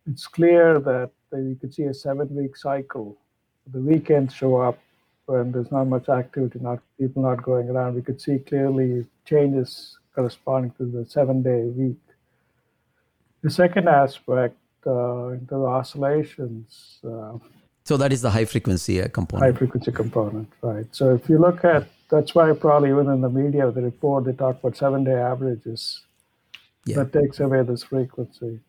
[0.09, 3.17] it's clear that you could see a seven week cycle.
[3.71, 4.77] The weekends show up
[5.25, 7.95] when there's not much activity, not people not going around.
[7.95, 11.97] We could see clearly changes corresponding to the seven day week.
[13.41, 17.37] The second aspect uh, into the oscillations, uh,
[17.85, 19.53] So that is the high frequency uh, component.
[19.53, 20.87] High frequency component, right?
[20.91, 24.33] So if you look at that's why probably even in the media, the report they
[24.33, 26.03] talk about seven day averages.
[26.85, 26.97] Yeah.
[26.97, 28.59] That takes away this frequency.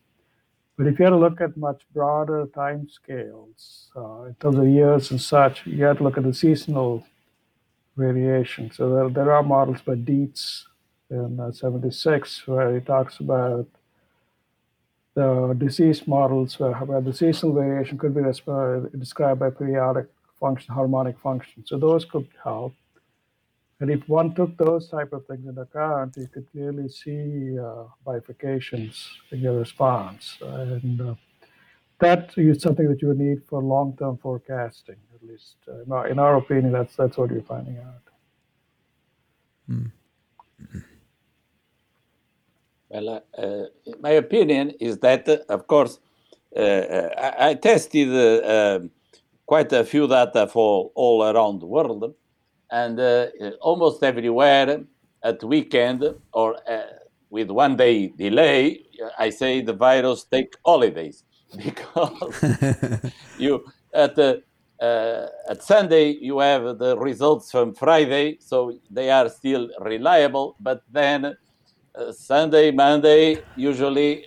[0.77, 4.67] But if you had to look at much broader time scales uh, in terms of
[4.67, 7.05] years and such, you have to look at the seasonal
[7.95, 8.71] variation.
[8.71, 10.67] So there, there are models by Dietz
[11.09, 13.67] in uh, 76 where he talks about
[15.13, 20.07] the disease models where, where the seasonal variation could be described by periodic
[20.39, 21.65] function, harmonic function.
[21.65, 22.73] So those could help.
[23.81, 27.83] And if one took those type of things into account, you could clearly see uh,
[28.07, 30.37] bifurcations in your response.
[30.41, 31.15] And uh,
[31.99, 36.07] that is something that you would need for long-term forecasting, at least uh, in, our,
[36.07, 36.71] in, our, opinion.
[36.71, 38.05] That's that's what you're finding out.
[39.69, 39.91] Mm.
[42.89, 43.65] Well, uh, uh,
[43.99, 45.99] my opinion is that, uh, of course,
[46.55, 48.89] I, I, tested
[49.45, 52.15] quite a few data for all around the world
[52.71, 53.27] and uh,
[53.61, 54.83] almost everywhere
[55.23, 56.03] at weekend
[56.33, 56.81] or uh,
[57.29, 58.81] with one day delay,
[59.17, 61.23] I say the virus take holidays
[61.57, 62.43] because
[63.39, 64.41] you at the
[64.81, 70.57] uh, at Sunday you have the results from Friday, so they are still reliable.
[70.59, 71.35] But then
[71.95, 74.25] uh, Sunday, Monday, usually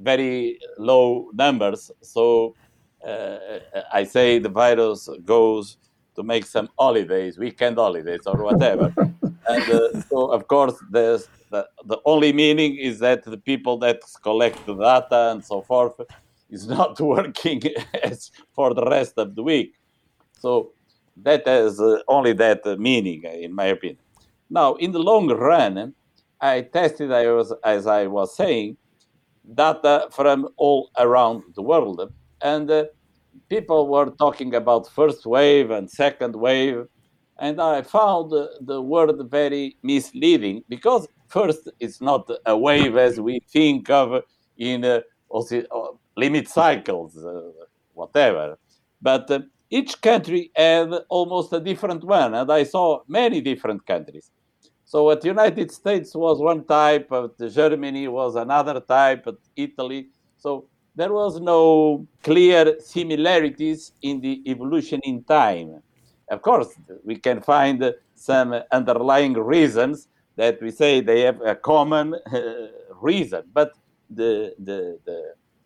[0.00, 1.90] very low numbers.
[2.00, 2.54] So
[3.06, 3.38] uh,
[3.92, 5.76] I say the virus goes
[6.18, 8.92] to make some holidays, weekend holidays or whatever.
[9.52, 14.00] and uh, so, of course, there's the, the only meaning is that the people that
[14.22, 15.96] collect the data and so forth
[16.50, 17.62] is not working
[18.02, 19.74] as for the rest of the week.
[20.32, 20.72] So
[21.22, 23.98] that has uh, only that uh, meaning, in my opinion.
[24.50, 25.94] Now, in the long run,
[26.40, 28.76] I tested, I was, as I was saying,
[29.54, 32.12] data from all around the world.
[32.42, 32.84] And uh,
[33.48, 36.86] people were talking about first wave and second wave,
[37.38, 43.40] and I found the word very misleading because first it's not a wave as we
[43.48, 44.22] think of
[44.56, 47.50] in uh, uh limit cycles, uh,
[47.94, 48.58] whatever,
[49.00, 54.30] but uh, each country had almost a different one, and I saw many different countries.
[54.84, 60.08] So, at the United States was one type, Germany was another type, Italy.
[60.38, 60.68] So
[60.98, 65.80] there was no clear similarities in the evolution in time.
[66.28, 66.70] Of course,
[67.04, 72.40] we can find some underlying reasons that we say they have a common uh,
[73.00, 73.70] reason, but
[74.10, 75.18] the, the, the,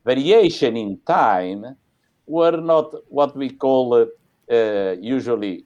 [0.04, 1.64] variation in time
[2.26, 4.04] were not what we call uh,
[4.52, 5.64] uh, usually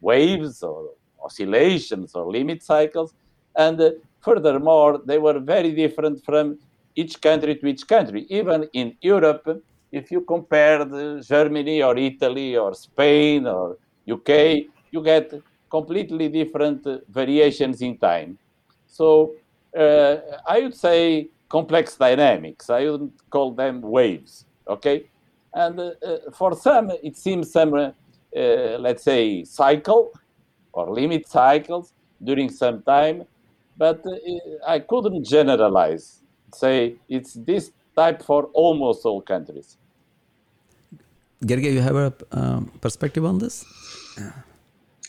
[0.00, 0.90] waves or
[1.22, 3.14] oscillations or limit cycles.
[3.56, 6.58] And uh, furthermore, they were very different from
[6.96, 8.26] each country to each country.
[8.28, 10.84] Even in Europe, if you compare
[11.20, 13.78] Germany or Italy or Spain or
[14.10, 15.32] UK, you get
[15.70, 18.38] completely different variations in time.
[18.86, 19.34] So
[19.76, 20.16] uh,
[20.46, 22.70] I would say complex dynamics.
[22.70, 24.46] I wouldn't call them waves.
[24.68, 25.04] Okay,
[25.52, 25.92] and uh,
[26.32, 27.90] for some it seems some, uh,
[28.86, 30.10] let's say, cycle
[30.72, 31.92] or limit cycles
[32.22, 33.24] during some time,
[33.76, 34.16] but uh,
[34.66, 36.23] I couldn't generalize
[36.54, 39.76] say it's this type for almost all countries.
[41.44, 43.64] Gergely, you have a um, perspective on this?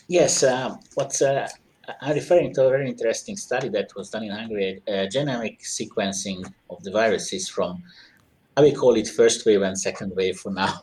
[0.08, 0.42] Yes.
[0.42, 1.48] Uh, what's uh,
[2.00, 6.44] I'm referring to a very interesting study that was done in Hungary, uh, genomic sequencing
[6.70, 7.82] of the viruses from,
[8.56, 10.82] I will call it first wave and second wave for now,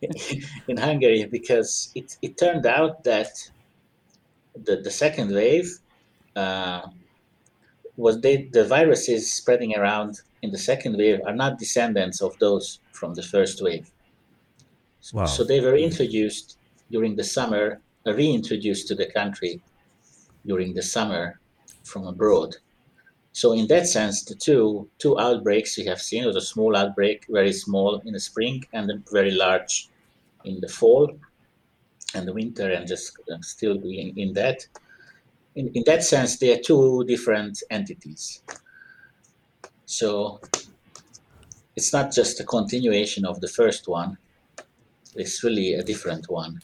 [0.68, 3.32] in Hungary, because it, it turned out that
[4.54, 5.78] the, the second wave
[6.36, 6.82] uh,
[7.96, 12.80] was they, the viruses spreading around in the second wave are not descendants of those
[12.92, 13.90] from the first wave.
[15.12, 15.26] Wow.
[15.26, 16.58] So they were introduced
[16.90, 19.60] during the summer, uh, reintroduced to the country
[20.46, 21.38] during the summer
[21.84, 22.56] from abroad.
[23.32, 27.26] So in that sense, the two two outbreaks we have seen was a small outbreak,
[27.28, 29.88] very small in the spring, and very large
[30.44, 31.10] in the fall
[32.14, 34.66] and the winter, and just uh, still being in that
[35.54, 38.42] in, in that sense, they are two different entities.
[39.86, 40.40] So
[41.76, 44.16] it's not just a continuation of the first one,
[45.14, 46.60] it's really a different one.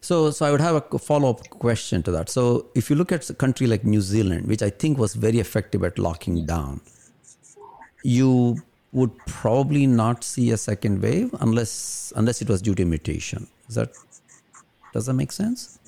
[0.00, 2.28] So, so I would have a follow-up question to that.
[2.28, 5.40] So, if you look at a country like New Zealand, which I think was very
[5.40, 6.80] effective at locking down,
[8.04, 8.62] you
[8.92, 13.48] would probably not see a second wave unless unless it was due to mutation.
[13.68, 13.90] Is that
[14.92, 15.80] does that make sense?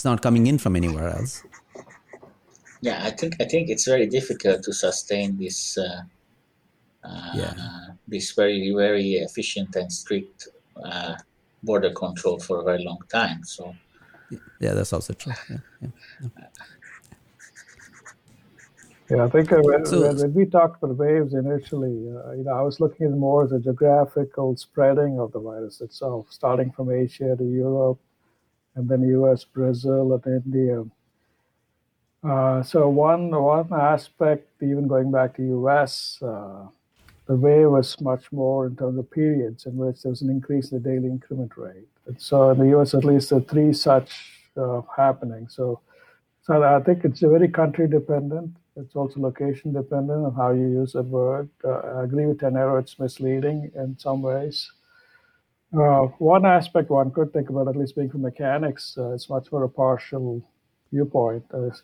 [0.00, 1.44] It's not coming in from anywhere else.
[2.80, 6.04] Yeah, I think I think it's very difficult to sustain this uh,
[7.04, 7.52] uh, yeah.
[8.08, 10.48] this very, very efficient and strict
[10.82, 11.16] uh,
[11.62, 13.44] border control for a very long time.
[13.44, 13.74] So,
[14.58, 15.34] yeah, that's also true.
[15.50, 15.88] Yeah, yeah,
[16.22, 16.46] yeah.
[19.10, 22.54] Yeah, I think uh, when, so, when, we talked about waves initially, uh, you know,
[22.54, 26.90] I was looking at more as a geographical spreading of the virus itself, starting from
[26.90, 27.98] Asia to Europe,
[28.80, 30.84] and then U.S., Brazil, and India.
[32.22, 36.66] Uh, so one one aspect, even going back to U.S., uh,
[37.26, 40.72] the way was much more in terms of periods in which there was an increase
[40.72, 41.88] in the daily increment rate.
[42.06, 44.10] And so in the U.S., at least there are three such
[44.56, 45.48] uh, happening.
[45.48, 45.80] So,
[46.42, 48.56] so I think it's very country dependent.
[48.76, 51.48] It's also location dependent on how you use that word.
[51.64, 54.72] Uh, I agree with Tenreiro, it's misleading in some ways.
[55.72, 59.52] Uh, one aspect one could think about, at least being from mechanics, uh, it's much
[59.52, 60.42] more a partial
[60.92, 61.44] viewpoint.
[61.54, 61.82] is,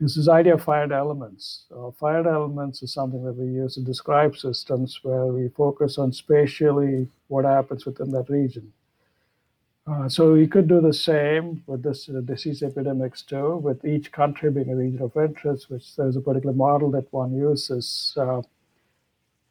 [0.00, 1.64] is this idea of finite elements.
[1.76, 6.12] Uh, finite elements is something that we use to describe systems where we focus on
[6.12, 8.72] spatially what happens within that region.
[9.86, 14.12] Uh, so we could do the same with this uh, disease epidemics too, with each
[14.12, 18.14] country being a region of interest, which there's a particular model that one uses.
[18.16, 18.40] Uh,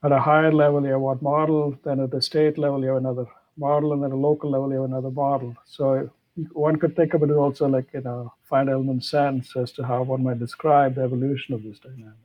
[0.04, 2.98] at a higher level, you have one model, then at the state level, you have
[2.98, 3.28] another
[3.58, 5.56] model, and then at a local level, you have another model.
[5.66, 6.10] So
[6.54, 10.04] one could think of it also like in a finite element sense as to how
[10.04, 12.18] one might describe the evolution of these dynamics.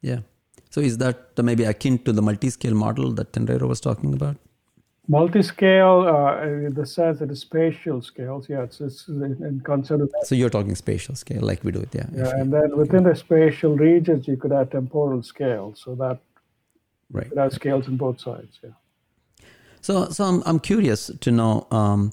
[0.00, 0.20] Yeah.
[0.70, 4.36] So is that maybe akin to the multi-scale model that Tenreiro was talking about?
[5.08, 10.10] Multi-scale, uh, in the sense that it's spatial scales, yeah, it's, it's in concept of
[10.24, 12.06] So you're talking spatial scale, like we do it, yeah.
[12.12, 16.18] Yeah, and then within the spatial regions, you could have temporal scales, so that
[17.12, 17.28] right.
[17.28, 18.70] could have scales on both sides, yeah.
[19.86, 21.66] So, so I'm, I'm curious to know.
[21.70, 22.12] Um,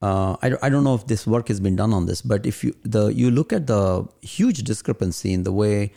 [0.00, 2.64] uh, I, I don't know if this work has been done on this, but if
[2.64, 5.92] you the you look at the huge discrepancy in the way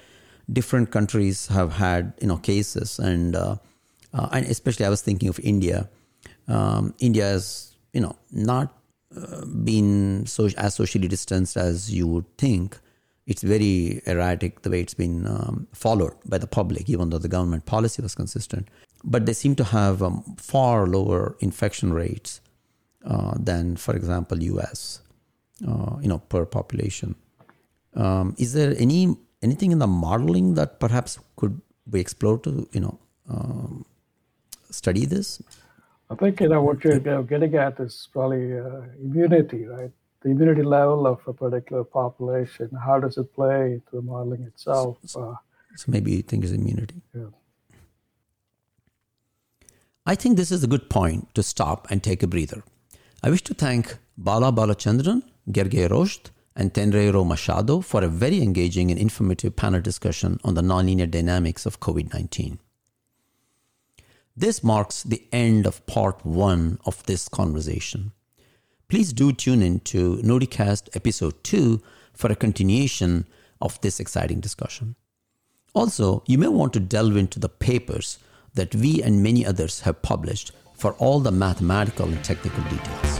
[0.51, 3.55] different countries have had you know cases, and uh,
[4.13, 5.89] uh, and especially I was thinking of India
[6.47, 8.73] um, India has, you know, not
[9.15, 12.77] uh, been so as socially distanced as you would think.
[13.25, 17.27] It's very erratic the way it's been um, followed by the public, even though the
[17.27, 18.67] government policy was consistent.
[19.07, 22.41] But they seem to have um, far lower infection rates
[23.05, 25.01] uh, than, for example, U.S.
[25.67, 27.15] Uh, you know, per population.
[27.95, 32.81] Um, is there any anything in the modeling that perhaps could be explored to you
[32.81, 32.99] know
[33.29, 33.85] um,
[34.71, 35.41] study this?
[36.09, 39.91] I think you know what you're getting at is probably uh, immunity, right?
[40.21, 42.69] The immunity level of a particular population.
[42.83, 44.97] How does it play into the modeling itself?
[45.05, 45.35] So, uh,
[45.75, 47.01] so maybe you think is immunity.
[47.13, 47.25] Yeah.
[50.07, 52.63] I think this is a good point to stop and take a breather.
[53.23, 58.91] I wish to thank Bala Balachandran, Gergely Röst, and Tenreiro Machado for a very engaging
[58.91, 62.59] and informative panel discussion on the nonlinear dynamics of COVID 19.
[64.37, 68.11] This marks the end of part one of this conversation.
[68.87, 71.81] Please do tune in to Nodycast episode 2
[72.13, 73.25] for a continuation
[73.59, 74.95] of this exciting discussion.
[75.73, 78.19] Also, you may want to delve into the papers
[78.55, 83.19] that we and many others have published for all the mathematical and technical details.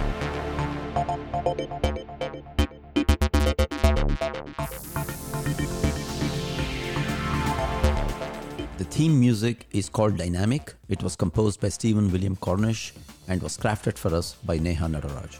[8.77, 10.73] The theme music is called Dynamic.
[10.89, 12.93] It was composed by Stephen William Cornish
[13.27, 15.37] and was crafted for us by Neha Nataraj.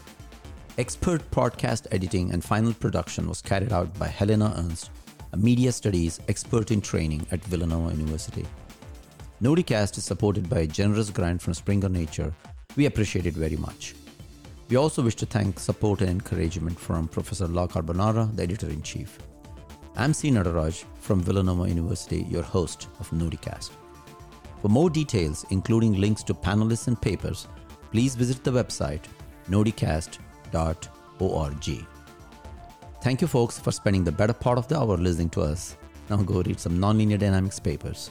[0.78, 4.90] Expert podcast editing and final production was carried out by Helena Ernst,
[5.32, 8.44] a media studies expert in training at Villanova University.
[9.42, 12.32] Nodycast is supported by a generous grant from Springer Nature.
[12.74, 13.94] We appreciate it very much.
[14.70, 19.18] We also wish to thank support and encouragement from Professor Lacarbonara, the editor in chief.
[19.94, 20.30] I'm C.
[20.30, 23.72] Nataraj from Villanova University, your host of Nodycast.
[24.62, 27.46] For more details, including links to panelists and papers,
[27.92, 29.02] please visit the website
[29.50, 31.86] nodycast.org.
[33.02, 35.76] Thank you, folks, for spending the better part of the hour listening to us.
[36.08, 38.10] Now go read some nonlinear dynamics papers,